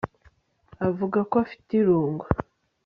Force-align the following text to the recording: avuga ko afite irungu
avuga 0.87 1.19
ko 1.29 1.33
afite 1.43 1.69
irungu 1.79 2.25